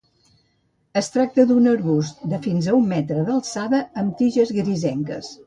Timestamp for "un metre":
2.79-3.27